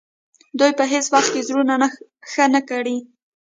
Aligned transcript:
دوی 0.59 0.71
به 0.77 0.83
هیڅ 0.93 1.05
وخت 1.15 1.33
زړونه 1.47 1.87
ښه 2.31 2.45
نه 2.53 2.61
کړي. 2.69 2.97